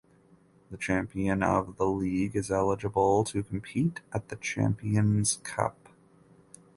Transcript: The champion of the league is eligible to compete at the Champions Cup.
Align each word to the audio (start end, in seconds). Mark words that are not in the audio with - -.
The 0.71 0.77
champion 0.77 1.43
of 1.43 1.77
the 1.77 1.85
league 1.85 2.35
is 2.35 2.49
eligible 2.49 3.23
to 3.25 3.43
compete 3.43 3.99
at 4.11 4.29
the 4.29 4.35
Champions 4.35 5.37
Cup. 5.43 5.89